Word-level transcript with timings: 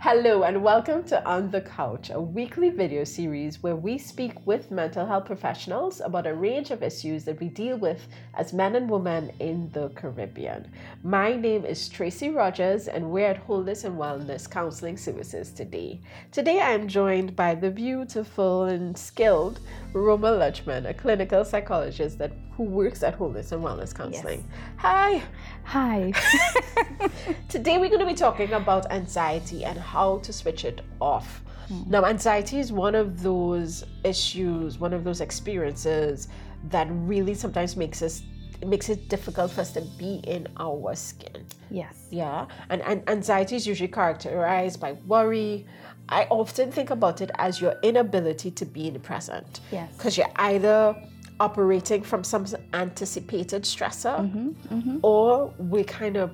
Hello, 0.00 0.44
and 0.44 0.62
welcome 0.62 1.02
to 1.02 1.24
On 1.24 1.50
the 1.50 1.60
Couch, 1.60 2.10
a 2.10 2.20
weekly 2.20 2.70
video 2.70 3.02
series 3.02 3.64
where 3.64 3.74
we 3.74 3.98
speak 3.98 4.46
with 4.46 4.70
mental 4.70 5.04
health 5.04 5.24
professionals 5.24 6.00
about 6.00 6.28
a 6.28 6.34
range 6.34 6.70
of 6.70 6.84
issues 6.84 7.24
that 7.24 7.40
we 7.40 7.48
deal 7.48 7.76
with 7.76 8.06
as 8.34 8.52
men 8.52 8.76
and 8.76 8.88
women 8.88 9.32
in 9.40 9.68
the 9.72 9.88
Caribbean. 9.88 10.70
My 11.02 11.34
name 11.34 11.64
is 11.64 11.88
Tracy 11.88 12.30
Rogers, 12.30 12.86
and 12.86 13.10
we're 13.10 13.26
at 13.26 13.38
Wholeness 13.38 13.82
and 13.82 13.98
Wellness 13.98 14.48
Counseling 14.48 14.96
Services 14.96 15.50
today. 15.50 16.00
Today, 16.30 16.60
I 16.60 16.70
am 16.70 16.86
joined 16.86 17.34
by 17.34 17.56
the 17.56 17.70
beautiful 17.70 18.66
and 18.66 18.96
skilled 18.96 19.58
Roma 19.92 20.30
Lutchman, 20.30 20.86
a 20.86 20.94
clinical 20.94 21.44
psychologist 21.44 22.18
that 22.18 22.30
who 22.58 22.64
works 22.64 23.04
at 23.04 23.14
Wholeness 23.14 23.52
and 23.52 23.62
Wellness 23.62 23.94
Counseling. 23.94 24.40
Yes. 24.40 24.78
Hi. 24.78 25.22
Hi. 25.62 26.12
Today 27.48 27.78
we're 27.78 27.88
going 27.88 28.00
to 28.00 28.06
be 28.06 28.14
talking 28.14 28.52
about 28.52 28.90
anxiety 28.90 29.64
and 29.64 29.78
how 29.92 30.18
to 30.18 30.32
switch 30.32 30.64
it 30.64 30.82
off. 31.00 31.42
Hmm. 31.68 31.82
Now, 31.86 32.04
anxiety 32.04 32.58
is 32.58 32.72
one 32.72 32.94
of 32.94 33.22
those 33.22 33.84
issues, 34.04 34.78
one 34.78 34.92
of 34.92 35.02
those 35.04 35.20
experiences 35.20 36.28
that 36.70 36.86
really 36.90 37.34
sometimes 37.34 37.76
makes 37.76 38.02
us 38.02 38.22
it 38.60 38.66
makes 38.66 38.88
it 38.88 39.08
difficult 39.08 39.52
for 39.52 39.60
us 39.60 39.70
to 39.70 39.82
be 39.98 40.14
in 40.24 40.48
our 40.56 40.96
skin. 40.96 41.46
yes. 41.70 41.94
Yeah, 42.10 42.46
and, 42.70 42.82
and 42.82 43.08
anxiety 43.08 43.54
is 43.54 43.66
usually 43.68 43.92
characterized 44.00 44.80
by 44.80 44.92
worry. 45.06 45.64
I 46.08 46.24
often 46.24 46.72
think 46.72 46.90
about 46.90 47.20
it 47.20 47.30
as 47.36 47.60
your 47.60 47.74
inability 47.84 48.50
to 48.50 48.64
be 48.64 48.88
in 48.88 48.94
the 48.94 49.00
present. 49.00 49.60
Yes. 49.70 49.92
Because 49.96 50.18
you're 50.18 50.34
either 50.36 50.96
operating 51.38 52.02
from 52.02 52.24
some 52.24 52.46
anticipated 52.74 53.62
stressor 53.62 54.18
mm-hmm. 54.18 54.48
Mm-hmm. 54.74 54.98
or 55.02 55.54
we're 55.58 55.84
kind 55.84 56.16
of 56.16 56.32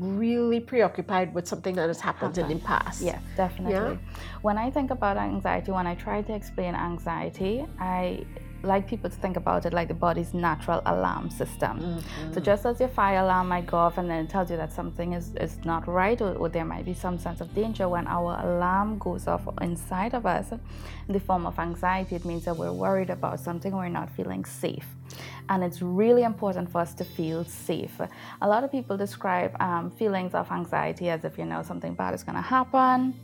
really 0.00 0.60
preoccupied 0.60 1.34
with 1.34 1.46
something 1.46 1.74
that 1.76 1.88
has 1.88 2.00
happened 2.00 2.36
in 2.38 2.48
the 2.48 2.56
past. 2.56 3.02
Yes, 3.02 3.20
definitely. 3.36 3.72
Yeah? 3.72 3.96
When 4.40 4.56
I 4.56 4.70
think 4.70 4.90
about 4.90 5.16
anxiety, 5.16 5.72
when 5.72 5.86
I 5.86 5.94
try 5.94 6.22
to 6.22 6.34
explain 6.34 6.74
anxiety, 6.74 7.66
I 7.78 8.24
like 8.62 8.88
people 8.88 9.08
to 9.10 9.16
think 9.16 9.36
about 9.36 9.66
it 9.66 9.72
like 9.72 9.88
the 9.88 9.94
body's 9.94 10.34
natural 10.34 10.82
alarm 10.86 11.30
system. 11.30 12.02
So 12.32 12.40
just 12.40 12.66
as 12.66 12.78
your 12.80 12.88
fire 12.88 13.20
alarm 13.20 13.48
might 13.48 13.66
go 13.66 13.76
off 13.76 13.98
and 13.98 14.08
then 14.10 14.24
it 14.24 14.30
tells 14.30 14.50
you 14.50 14.56
that 14.56 14.72
something 14.72 15.12
is, 15.14 15.34
is 15.36 15.58
not 15.64 15.86
right 15.88 16.20
or, 16.20 16.34
or 16.34 16.48
there 16.48 16.64
might 16.64 16.84
be 16.84 16.94
some 16.94 17.18
sense 17.18 17.40
of 17.40 17.54
danger, 17.54 17.88
when 17.88 18.06
our 18.06 18.38
alarm 18.44 18.98
goes 18.98 19.26
off 19.26 19.48
inside 19.60 20.14
of 20.14 20.26
us 20.26 20.52
in 20.52 20.60
the 21.08 21.20
form 21.20 21.46
of 21.46 21.58
anxiety, 21.58 22.16
it 22.16 22.24
means 22.24 22.44
that 22.44 22.56
we're 22.56 22.72
worried 22.72 23.10
about 23.10 23.40
something, 23.40 23.72
we're 23.72 23.88
not 23.88 24.10
feeling 24.10 24.44
safe. 24.44 24.86
And 25.48 25.64
it's 25.64 25.82
really 25.82 26.22
important 26.22 26.70
for 26.70 26.80
us 26.80 26.94
to 26.94 27.04
feel 27.04 27.44
safe. 27.44 28.00
A 28.42 28.48
lot 28.48 28.62
of 28.62 28.70
people 28.70 28.96
describe 28.96 29.60
um, 29.60 29.90
feelings 29.90 30.34
of 30.34 30.50
anxiety 30.52 31.08
as 31.10 31.24
if 31.24 31.38
you 31.38 31.44
know 31.44 31.62
something 31.62 31.94
bad 31.94 32.14
is 32.14 32.22
going 32.22 32.36
to 32.36 32.42
happen, 32.42 33.14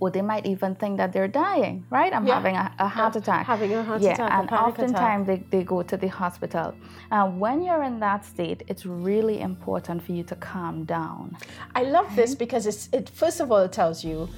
or 0.00 0.10
they 0.10 0.22
might 0.22 0.46
even 0.46 0.74
think 0.74 0.96
that 0.98 1.12
they're 1.12 1.28
dying, 1.28 1.84
right? 1.90 2.12
I'm 2.14 2.26
Yeah. 2.26 2.34
having 2.34 2.56
a, 2.56 2.72
a 2.78 2.88
heart 2.88 3.16
attack. 3.16 3.46
having 3.46 3.72
a 3.74 3.82
heart 3.82 4.00
yeah, 4.02 4.12
attack, 4.12 4.32
and 4.32 4.46
attack. 4.48 4.62
oftentimes 4.68 5.26
they, 5.26 5.38
they 5.50 5.62
go 5.64 5.82
to 5.82 5.96
the 5.96 6.08
hospital. 6.08 6.74
Uh, 7.10 7.26
when 7.28 7.62
you're 7.62 7.82
in 7.82 8.00
that 8.00 8.24
state, 8.24 8.62
it's 8.68 8.84
really 8.86 9.40
important 9.40 10.02
for 10.02 10.12
you 10.12 10.22
to 10.24 10.36
calm 10.36 10.84
down. 10.84 11.36
I 11.74 11.82
love 11.84 12.08
this 12.16 12.34
because 12.34 12.66
it's 12.66 12.88
it 12.92 13.08
first 13.08 13.40
of 13.40 13.50
all 13.52 13.58
it 13.68 13.72
tells 13.72 14.04
you 14.04 14.28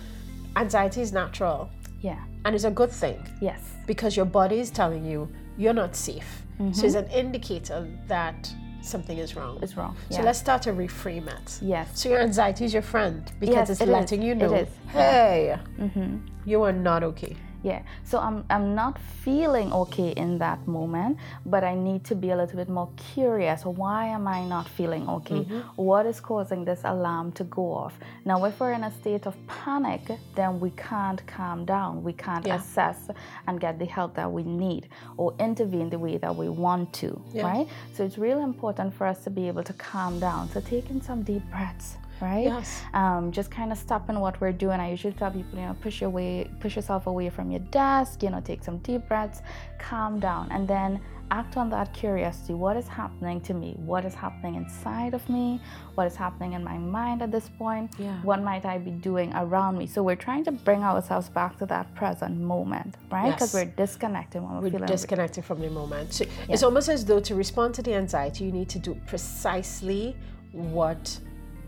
anxiety 0.57 1.01
is 1.01 1.13
natural 1.13 1.71
Yeah, 2.01 2.23
and 2.45 2.55
it's 2.55 2.65
a 2.65 2.71
good 2.71 2.91
thing 2.93 3.19
yes, 3.41 3.61
because 3.87 4.17
your 4.17 4.27
body 4.27 4.59
is 4.61 4.71
telling 4.71 5.05
you 5.05 5.29
you're 5.57 5.73
not 5.75 5.95
safe. 5.97 6.43
Mm-hmm. 6.61 6.73
So 6.73 6.87
it's 6.87 6.95
an 6.95 7.09
indicator 7.09 7.89
that 8.09 8.53
something 8.85 9.19
is 9.19 9.35
wrong. 9.37 9.59
it's 9.63 9.77
wrong. 9.77 9.97
So 10.11 10.23
let's 10.23 10.39
start 10.39 10.63
to 10.63 10.71
reframe 10.73 11.27
it. 11.29 11.59
Yes. 11.63 11.89
So 11.95 12.09
your 12.11 12.21
anxiety 12.21 12.65
is 12.65 12.73
your 12.73 12.83
friend 12.83 13.23
because 13.41 13.55
Yes, 13.57 13.71
it's 13.71 13.81
it 13.81 13.89
is. 13.89 13.93
letting 13.93 14.23
you 14.23 14.33
It 14.33 14.39
know, 14.39 14.55
is. 14.55 14.69
hey, 14.89 15.59
mm-hmm. 15.79 16.19
you 16.45 16.63
are 16.63 16.73
not 16.73 17.03
okay. 17.03 17.37
Yeah, 17.65 17.81
so 18.05 18.19
I'm, 18.19 18.45
I'm 18.51 18.75
not 18.75 18.99
feeling 19.25 19.73
okay 19.73 20.11
in 20.11 20.37
that 20.39 20.69
moment, 20.69 21.17
but 21.47 21.65
I 21.65 21.75
need 21.75 22.05
to 22.05 22.15
be 22.15 22.29
a 22.31 22.37
little 22.37 22.57
bit 22.57 22.69
more 22.69 22.91
curious. 23.15 23.65
Why 23.65 24.05
am 24.09 24.29
I 24.29 24.45
not 24.45 24.69
feeling 24.69 25.09
okay? 25.09 25.41
Mm-hmm. 25.47 25.61
What 25.83 26.05
is 26.05 26.21
causing 26.21 26.67
this 26.67 26.81
alarm 26.85 27.33
to 27.33 27.45
go 27.45 27.73
off? 27.73 27.95
Now, 28.27 28.45
if 28.45 28.61
we're 28.61 28.75
in 28.75 28.85
a 28.85 28.93
state 29.01 29.27
of 29.27 29.35
panic, 29.47 30.03
then 30.35 30.61
we 30.61 30.71
can't 30.77 31.27
calm 31.27 31.65
down. 31.65 32.05
We 32.05 32.13
can't 32.13 32.47
Yeah. 32.47 32.57
assess 32.57 33.09
and 33.47 33.59
get 33.59 33.79
the 33.79 33.87
help 33.87 34.15
that 34.17 34.31
we 34.31 34.43
need 34.43 34.89
or 35.17 35.33
intervene 35.39 35.89
the 35.89 35.99
way 35.99 36.19
that 36.19 36.37
we 36.37 36.51
want 36.51 36.93
to, 37.01 37.19
Yeah. 37.33 37.47
right? 37.51 37.67
So 37.95 38.05
it's 38.05 38.19
really 38.19 38.43
important 38.43 38.93
for 38.93 39.07
us 39.07 39.25
to 39.25 39.31
be 39.31 39.49
able 39.49 39.63
to 39.65 39.73
calm 39.73 40.21
down. 40.21 40.51
So 40.51 40.61
taking 40.61 41.01
some 41.01 41.23
deep 41.23 41.43
breaths. 41.51 41.97
Right? 42.25 42.47
Yes. 42.55 42.83
um, 42.95 43.23
just 43.39 43.51
kind 43.59 43.71
of 43.73 43.79
stopping 43.87 44.19
what 44.25 44.35
we're 44.41 44.59
doing. 44.65 44.79
I 44.81 44.89
usually 44.97 45.13
tell 45.21 45.31
people, 45.31 45.59
you 45.61 45.67
know, 45.67 45.77
push 45.87 45.97
your 46.03 46.11
way, 46.19 46.33
push 46.61 46.75
yourself 46.79 47.03
away 47.07 47.29
from 47.37 47.47
your 47.51 47.65
desk. 47.83 48.23
You 48.25 48.31
know, 48.33 48.41
take 48.41 48.63
some 48.69 48.79
deep 48.79 49.03
breaths, 49.11 49.39
calm 49.79 50.13
down, 50.29 50.45
and 50.55 50.67
then 50.75 50.91
act 51.31 51.57
on 51.57 51.67
that 51.71 51.89
curiosity. 52.03 52.55
What 52.55 52.77
is 52.83 52.87
happening 52.87 53.41
to 53.49 53.55
me? 53.63 53.71
What 53.93 54.05
is 54.05 54.15
happening 54.15 54.55
inside 54.63 55.13
of 55.19 55.23
me? 55.37 55.61
What 55.97 56.07
is 56.07 56.17
happening 56.17 56.53
in 56.59 56.63
my 56.73 56.79
mind 56.79 57.19
at 57.27 57.31
this 57.37 57.49
point? 57.59 57.89
Yeah. 57.99 58.17
What 58.23 58.41
might 58.51 58.65
I 58.65 58.77
be 58.79 58.91
doing 59.11 59.33
around 59.35 59.77
me? 59.81 59.87
So 59.87 60.03
we're 60.03 60.23
trying 60.29 60.45
to 60.45 60.53
bring 60.53 60.83
ourselves 60.83 61.29
back 61.41 61.53
to 61.61 61.67
that 61.67 61.87
present 61.95 62.35
moment, 62.55 62.91
right? 63.11 63.33
Because 63.33 63.53
Yes. 63.53 63.65
we're 63.65 63.73
disconnected 63.85 64.43
when 64.43 64.53
we're, 64.63 64.71
We're 64.71 64.87
disconnected 64.87 65.45
from 65.45 65.59
the 65.61 65.71
moment. 65.71 66.13
So 66.19 66.25
It's 66.49 66.63
almost 66.63 66.89
as 66.89 67.05
though 67.05 67.21
to 67.29 67.35
respond 67.35 67.75
to 67.79 67.83
the 67.83 67.95
anxiety, 67.95 68.45
you 68.45 68.53
need 68.61 68.69
to 68.77 68.79
do 68.79 68.93
precisely 69.07 70.17
what 70.53 71.19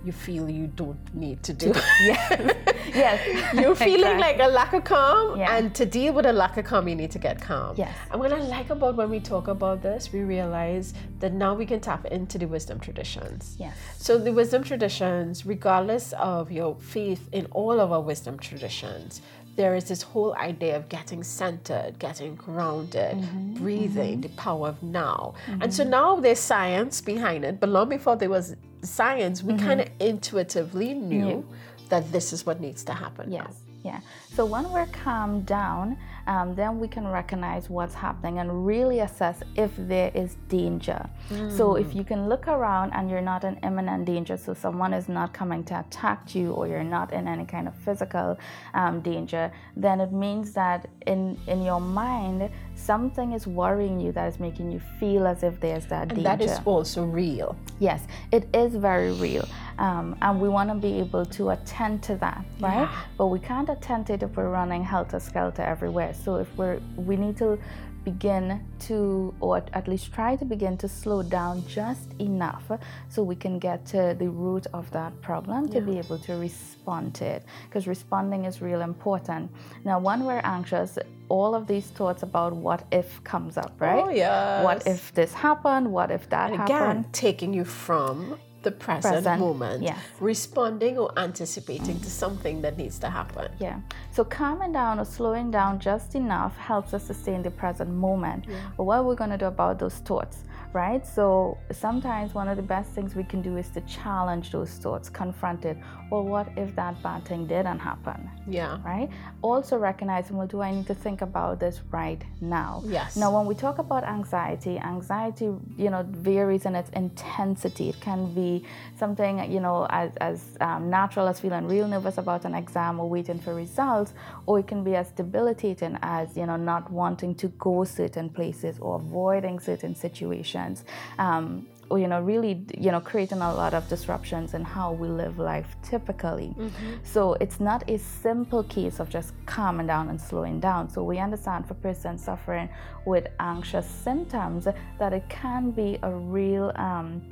you 0.07 0.13
feel 0.13 0.49
you 0.49 0.69
don't 0.69 1.15
need 1.15 1.43
to 1.43 1.53
do. 1.53 1.67
yes, 2.01 2.55
yes. 2.95 3.55
You're 3.55 3.75
feeling 3.75 4.13
Exactly. 4.13 4.21
like 4.21 4.39
a 4.39 4.47
lack 4.47 4.73
of 4.73 4.85
calm, 4.85 5.39
Yeah. 5.39 5.57
and 5.57 5.75
to 5.75 5.85
deal 5.85 6.13
with 6.13 6.27
a 6.27 6.33
lack 6.33 6.57
of 6.57 6.65
calm, 6.65 6.87
you 6.89 6.95
need 6.95 7.11
to 7.11 7.19
get 7.19 7.41
calm. 7.41 7.75
Yes. 7.77 7.95
And 8.11 8.21
what 8.21 8.33
I 8.33 8.39
like 8.39 8.71
about 8.71 8.95
when 8.95 9.11
we 9.11 9.21
talk 9.21 9.49
about 9.49 9.83
this, 9.83 10.13
we 10.13 10.21
realize 10.21 10.95
that 11.19 11.33
now 11.33 11.55
we 11.55 11.67
can 11.67 11.81
tap 11.81 12.07
into 12.07 12.39
the 12.39 12.47
wisdom 12.47 12.79
traditions. 12.79 13.57
Yes. 13.59 13.77
So 13.99 14.17
the 14.17 14.33
wisdom 14.33 14.63
traditions, 14.63 15.45
regardless 15.45 16.13
of 16.15 16.53
your 16.53 16.77
faith 16.77 17.29
in 17.33 17.47
all 17.47 17.81
of 17.81 17.91
our 17.91 18.01
wisdom 18.01 18.39
traditions, 18.39 19.21
there 19.57 19.75
is 19.75 19.85
this 19.85 20.03
whole 20.03 20.35
idea 20.35 20.77
of 20.77 20.89
getting 20.89 21.25
centered, 21.25 21.99
getting 21.99 22.35
grounded, 22.37 23.17
mm-hmm. 23.17 23.55
breathing, 23.55 24.21
mm-hmm. 24.21 24.21
the 24.21 24.29
power 24.31 24.69
of 24.69 24.83
now. 24.83 25.35
And 25.61 25.73
so 25.73 25.83
mm-hmm. 25.83 25.91
now 25.91 26.21
there's 26.21 26.39
science 26.39 27.01
behind 27.01 27.45
it, 27.45 27.59
but 27.59 27.71
long 27.71 27.89
before 27.89 28.17
there 28.17 28.29
was 28.29 28.55
science, 28.87 29.43
we 29.43 29.55
mm-hmm. 29.55 29.67
kind 29.67 29.81
of 29.81 29.89
intuitively 30.01 30.95
knew 30.95 31.47
that 31.89 32.11
this 32.13 32.33
is 32.33 32.47
what 32.47 32.61
needs 32.61 32.85
to 32.85 32.93
happen. 32.93 33.31
now. 33.31 33.37
Yes, 33.37 33.61
yeah. 33.85 34.01
So 34.33 34.45
when 34.45 34.71
we're 34.71 34.87
calmed 34.87 35.47
down, 35.47 35.97
um, 36.27 36.55
then 36.55 36.79
we 36.79 36.89
can 36.89 37.07
recognize 37.07 37.71
what's 37.71 37.95
happening 37.95 38.39
and 38.39 38.67
really 38.67 39.01
assess 39.01 39.43
if 39.57 39.71
there 39.77 40.11
is 40.15 40.37
danger. 40.49 41.09
So 41.49 41.77
if 41.77 41.95
you 41.95 42.05
can 42.05 42.29
look 42.29 42.47
around 42.49 42.93
and 42.93 43.11
you're 43.11 43.21
not 43.21 43.45
in 43.45 43.57
imminent 43.63 44.05
danger, 44.05 44.37
so 44.37 44.55
someone 44.55 44.93
is 44.93 45.09
not 45.09 45.33
coming 45.33 45.65
to 45.65 45.81
attack 45.81 46.35
you 46.35 46.53
or 46.53 46.67
you're 46.69 46.85
not 46.85 47.13
in 47.13 47.27
any 47.29 47.45
kind 47.45 47.67
of 47.69 47.75
physical 47.75 48.39
um, 48.75 49.01
danger, 49.01 49.51
then 49.77 50.01
it 50.01 50.13
means 50.13 50.53
that 50.53 50.89
in 51.07 51.37
in 51.47 51.63
your 51.63 51.81
mind 51.81 52.51
something 52.75 53.33
is 53.33 53.47
worrying 53.47 53.99
you 53.99 54.13
that 54.13 54.27
is 54.29 54.39
making 54.39 54.71
you 54.71 54.81
feel 55.01 55.27
as 55.27 55.43
if 55.43 55.59
there's 55.61 55.87
that 55.87 56.03
And 56.03 56.11
danger. 56.11 56.23
that 56.25 56.41
is 56.43 56.59
also 56.65 57.05
real. 57.05 57.57
Yes, 57.81 58.07
it 58.33 58.49
is 58.55 58.75
very 58.77 59.13
real. 59.13 59.47
Um, 59.79 60.17
and 60.23 60.41
we 60.41 60.49
want 60.49 60.71
to 60.71 60.75
be 60.75 60.95
able 61.01 61.27
to 61.27 61.51
attend 61.51 62.03
to 62.05 62.17
that, 62.17 62.45
right? 62.61 62.89
But 63.19 63.27
we 63.27 63.39
can't 63.39 63.69
attend 63.69 64.07
to 64.07 64.15
it 64.15 64.23
if 64.23 64.37
we're 64.37 64.49
running 64.49 64.83
helter 64.83 65.21
skelter 65.21 65.63
everywhere. 65.63 66.15
So 66.25 66.37
if 66.37 66.49
we're, 66.57 66.81
we 66.97 67.17
need 67.17 67.37
to 67.39 67.59
begin 68.05 68.65
to, 68.79 69.35
or 69.41 69.65
at 69.73 69.89
least 69.89 70.13
try 70.13 70.37
to 70.37 70.45
begin 70.45 70.77
to 70.79 70.89
slow 70.89 71.25
down 71.25 71.67
just 71.67 72.13
enough 72.21 72.71
so 73.09 73.23
we 73.23 73.35
can 73.35 73.59
get 73.59 73.85
to 73.85 74.15
the 74.17 74.29
root 74.29 74.67
of 74.73 74.89
that 74.93 75.13
problem 75.21 75.69
to 75.69 75.81
be 75.81 75.99
able 75.99 76.19
to 76.19 76.35
respond 76.37 77.15
to 77.17 77.25
it. 77.25 77.43
Because 77.65 77.89
responding 77.89 78.45
is 78.45 78.63
real 78.63 78.83
important. 78.83 79.51
Now, 79.85 79.99
when 79.99 80.25
we're 80.25 80.45
anxious, 80.45 80.99
all 81.29 81.53
of 81.57 81.67
these 81.67 81.87
thoughts 81.87 82.23
about 82.23 82.53
what 82.55 82.85
if 82.93 83.09
comes 83.25 83.57
up, 83.57 83.73
right? 83.81 84.05
Oh, 84.05 84.11
yeah. 84.11 84.63
What 84.63 84.87
if 84.87 85.13
this 85.13 85.33
happened? 85.35 85.91
What 85.91 86.13
if 86.13 86.29
that 86.29 86.51
Again, 86.51 86.59
happened? 86.59 87.01
Again, 87.01 87.13
taking 87.13 87.53
you 87.53 87.65
from 87.65 88.39
the 88.67 88.73
present, 88.73 89.15
Present, 89.15 89.41
moment, 89.41 89.83
yes. 89.83 89.99
responding 90.19 90.99
or 90.99 91.09
anticipating 91.17 91.99
to 92.01 92.11
something 92.11 92.61
that 92.63 92.77
needs 92.77 92.99
to 92.99 93.09
happen. 93.09 93.49
Yeah. 93.61 93.79
So 94.11 94.25
calming 94.25 94.73
down 94.73 94.99
or 94.99 95.05
slowing 95.05 95.53
down 95.53 95.79
just 95.79 96.17
enough 96.17 96.57
helps 96.57 96.93
us 96.93 97.07
to 97.07 97.15
stay 97.15 97.35
in 97.35 97.43
the 97.43 97.51
present 97.63 97.91
moment. 97.91 98.47
But 98.77 98.85
what 98.85 98.97
are 98.99 99.05
we're 99.05 99.15
going 99.15 99.31
to 99.31 99.39
do 99.39 99.47
about 99.47 99.79
those 99.79 99.99
thoughts, 100.09 100.39
right? 100.73 101.07
So 101.07 101.57
sometimes 101.71 102.35
one 102.35 102.49
of 102.49 102.57
the 102.57 102.69
best 102.77 102.91
things 102.91 103.15
we 103.15 103.23
can 103.25 103.41
do 103.41 103.57
is 103.57 103.69
to 103.77 103.81
challenge 103.83 104.51
those 104.51 104.73
thoughts, 104.83 105.09
confront 105.09 105.65
it. 105.65 105.77
Well, 106.11 106.25
what 106.25 106.49
if 106.57 106.75
that 106.77 107.01
bad 107.03 107.25
thing 107.25 107.47
didn't 107.47 107.79
happen? 107.79 108.31
Yeah. 108.49 108.79
Right? 108.85 109.09
Also 109.43 109.77
recognizing, 109.77 110.37
well, 110.37 110.47
do 110.49 110.61
I 110.61 110.71
need 110.73 110.87
to 110.89 110.95
think 110.95 111.23
about 111.23 111.61
this 111.61 111.83
right 111.93 112.23
now? 112.41 112.83
Yes. 112.85 113.17
Now, 113.17 113.37
when 113.37 113.47
we 113.47 113.55
talk 113.55 113.79
about 113.79 114.03
anxiety, 114.05 114.79
anxiety, 114.79 115.47
you 115.77 115.91
know, 115.91 116.05
varies 116.09 116.65
in 116.67 116.75
its 116.75 116.91
intensity. 116.91 117.89
It 117.91 118.01
can 118.01 118.33
be 118.35 118.56
something, 118.99 119.51
you 119.51 119.61
know, 119.61 119.87
as, 119.91 120.11
as 120.21 120.57
um, 120.61 120.91
natural 120.91 121.29
as 121.29 121.41
feeling 121.41 121.67
real 121.67 121.89
nervous 121.89 122.19
about 122.19 122.45
an 122.45 122.55
exam 122.55 123.01
or 123.01 123.09
waiting 123.09 123.39
for 123.39 123.55
results, 123.55 124.15
or 124.47 124.59
it 124.59 124.67
can 124.67 124.85
be 124.85 124.95
as 124.97 125.11
debilitating 125.11 125.99
as, 126.03 126.37
you 126.37 126.47
know, 126.47 126.57
not 126.57 126.91
wanting 126.91 127.35
to 127.37 127.49
go 127.59 127.85
certain 127.85 128.29
places 128.29 128.79
or 128.81 128.97
avoiding 128.97 129.59
certain 129.61 129.95
situations. 129.95 130.85
Um, 131.19 131.67
or, 131.89 131.99
you 131.99 132.09
know, 132.09 132.21
really, 132.21 132.65
you 132.77 132.91
know, 132.91 133.01
creating 133.01 133.39
a 133.39 133.55
lot 133.55 133.73
of 133.73 133.89
disruptions 133.89 134.55
in 134.55 134.65
how 134.65 134.93
we 134.93 135.09
live 135.09 135.39
life 135.39 135.77
typically. 135.83 136.55
Mm-hmm. 136.59 136.95
So 137.05 137.35
it's 137.35 137.61
not 137.61 137.89
a 137.89 137.99
simple 137.99 138.65
case 138.65 138.99
of 138.99 139.09
just 139.09 139.35
calming 139.47 139.87
down 139.87 140.09
and 140.09 140.21
slowing 140.21 140.59
down. 140.59 140.91
So 140.91 141.05
we 141.05 141.19
understand 141.19 141.69
for 141.69 141.75
persons 141.75 142.25
suffering 142.25 142.69
with 143.05 143.29
anxious 143.39 143.87
symptoms 143.89 144.67
that 144.99 145.13
it 145.13 145.29
can 145.29 145.71
be 145.71 145.99
a 146.03 146.11
real 146.11 146.73
um, 146.75 147.23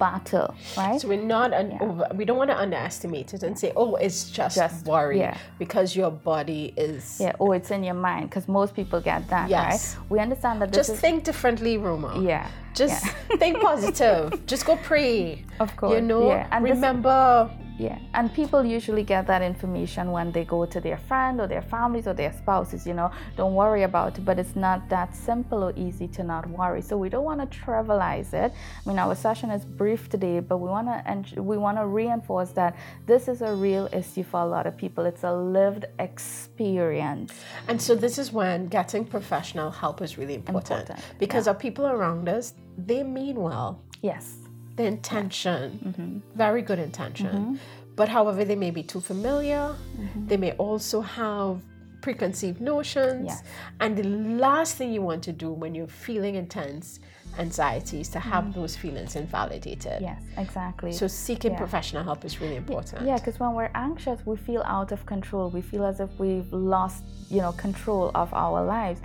battle, 0.00 0.54
right? 0.76 1.00
So 1.00 1.08
we're 1.08 1.22
not 1.22 1.52
un- 1.52 1.70
yeah. 1.70 1.82
over, 1.82 2.08
we 2.14 2.24
don't 2.24 2.38
want 2.38 2.50
to 2.50 2.58
underestimate 2.58 3.34
it 3.34 3.42
and 3.44 3.56
say, 3.56 3.72
oh, 3.76 3.94
it's 3.96 4.30
just, 4.30 4.56
just 4.56 4.86
worry 4.86 5.20
yeah. 5.20 5.36
because 5.58 5.94
your 5.94 6.10
body 6.10 6.74
is 6.76 7.18
yeah, 7.20 7.32
oh, 7.38 7.52
it's 7.52 7.70
in 7.70 7.84
your 7.84 7.94
mind 7.94 8.30
because 8.30 8.48
most 8.48 8.74
people 8.74 9.00
get 9.00 9.28
that, 9.28 9.48
yes. 9.48 9.96
right? 9.96 10.10
We 10.10 10.18
understand 10.18 10.62
that. 10.62 10.72
just 10.72 10.90
is... 10.90 11.00
think 11.00 11.24
differently, 11.24 11.76
Roma. 11.76 12.20
Yeah. 12.20 12.48
Just 12.74 13.04
yeah. 13.04 13.36
think 13.36 13.60
positive. 13.68 14.44
just 14.46 14.64
go 14.66 14.76
pray. 14.76 15.44
Of 15.60 15.76
course. 15.76 15.94
You 15.94 16.00
know, 16.00 16.28
yeah. 16.28 16.48
and 16.50 16.64
remember 16.64 17.50
yeah, 17.80 17.98
and 18.12 18.32
people 18.34 18.62
usually 18.62 19.02
get 19.02 19.26
that 19.28 19.40
information 19.40 20.12
when 20.12 20.32
they 20.32 20.44
go 20.44 20.66
to 20.66 20.80
their 20.80 20.98
friend 20.98 21.40
or 21.40 21.46
their 21.46 21.62
families 21.62 22.06
or 22.06 22.12
their 22.12 22.30
spouses, 22.30 22.86
you 22.86 22.92
know, 22.92 23.10
don't 23.38 23.54
worry 23.54 23.84
about 23.84 24.18
it, 24.18 24.24
but 24.26 24.38
it's 24.38 24.54
not 24.54 24.86
that 24.90 25.16
simple 25.16 25.64
or 25.64 25.72
easy 25.76 26.06
to 26.08 26.22
not 26.22 26.46
worry. 26.50 26.82
So 26.82 26.98
we 26.98 27.08
don't 27.08 27.24
want 27.24 27.40
to 27.40 27.58
trivialize 27.58 28.34
it. 28.34 28.52
I 28.52 28.88
mean, 28.88 28.98
our 28.98 29.14
session 29.14 29.50
is 29.50 29.64
brief 29.64 30.10
today, 30.10 30.40
but 30.40 30.58
we 30.58 30.68
want 30.68 30.88
to 30.88 31.42
we 31.42 31.56
want 31.56 31.78
to 31.78 31.86
reinforce 31.86 32.50
that 32.50 32.76
this 33.06 33.28
is 33.28 33.40
a 33.40 33.54
real 33.54 33.88
issue 33.94 34.24
for 34.24 34.40
a 34.40 34.46
lot 34.46 34.66
of 34.66 34.76
people. 34.76 35.06
It's 35.06 35.24
a 35.24 35.32
lived 35.32 35.86
experience. 35.98 37.32
And 37.66 37.80
so 37.80 37.94
this 37.94 38.18
is 38.18 38.30
when 38.30 38.66
getting 38.66 39.06
professional 39.06 39.70
help 39.70 40.02
is 40.02 40.18
really 40.18 40.34
important, 40.34 40.80
important. 40.80 41.18
because 41.18 41.46
yeah. 41.46 41.52
our 41.52 41.58
people 41.58 41.86
around 41.86 42.28
us, 42.28 42.52
they 42.76 43.02
mean 43.02 43.36
well. 43.36 43.82
Yes 44.02 44.39
the 44.80 44.86
intention, 44.86 45.78
mm-hmm. 45.84 46.36
very 46.36 46.62
good 46.62 46.78
intention. 46.78 47.26
Mm-hmm. 47.26 47.56
But 47.96 48.08
however, 48.08 48.44
they 48.44 48.56
may 48.56 48.70
be 48.70 48.82
too 48.82 49.00
familiar. 49.00 49.76
Mm-hmm. 49.76 50.26
They 50.26 50.36
may 50.36 50.52
also 50.52 51.00
have 51.02 51.60
preconceived 52.00 52.60
notions. 52.60 53.26
Yes. 53.26 53.42
And 53.80 53.96
the 53.96 54.04
last 54.04 54.76
thing 54.76 54.92
you 54.92 55.02
want 55.02 55.22
to 55.24 55.32
do 55.32 55.50
when 55.52 55.74
you're 55.74 55.94
feeling 56.06 56.34
intense 56.34 57.00
anxiety 57.38 58.00
is 58.00 58.08
to 58.08 58.18
have 58.18 58.44
mm. 58.44 58.54
those 58.54 58.74
feelings 58.74 59.16
invalidated. 59.16 60.00
Yes, 60.00 60.20
exactly. 60.36 60.92
So 60.92 61.06
seeking 61.06 61.52
yeah. 61.52 61.58
professional 61.58 62.02
help 62.02 62.24
is 62.24 62.40
really 62.40 62.56
important. 62.56 63.06
Yeah, 63.06 63.18
because 63.18 63.38
when 63.38 63.54
we're 63.54 63.70
anxious, 63.74 64.24
we 64.26 64.36
feel 64.36 64.62
out 64.62 64.92
of 64.92 65.04
control. 65.06 65.50
We 65.50 65.60
feel 65.60 65.84
as 65.84 66.00
if 66.00 66.10
we've 66.18 66.50
lost, 66.52 67.04
you 67.28 67.40
know, 67.40 67.52
control 67.52 68.10
of 68.14 68.32
our 68.34 68.64
lives. 68.64 69.00